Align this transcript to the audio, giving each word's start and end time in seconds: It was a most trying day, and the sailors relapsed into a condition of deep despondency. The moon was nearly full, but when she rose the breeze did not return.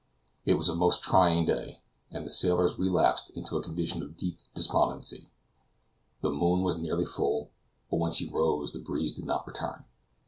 It 0.45 0.55
was 0.55 0.67
a 0.67 0.73
most 0.73 1.03
trying 1.03 1.45
day, 1.45 1.83
and 2.09 2.25
the 2.25 2.31
sailors 2.31 2.75
relapsed 2.79 3.29
into 3.37 3.55
a 3.55 3.61
condition 3.61 4.01
of 4.01 4.17
deep 4.17 4.39
despondency. 4.55 5.29
The 6.21 6.31
moon 6.31 6.63
was 6.63 6.79
nearly 6.79 7.05
full, 7.05 7.51
but 7.91 7.97
when 7.99 8.11
she 8.11 8.27
rose 8.27 8.71
the 8.73 8.79
breeze 8.79 9.13
did 9.13 9.25
not 9.25 9.45
return. 9.45 9.85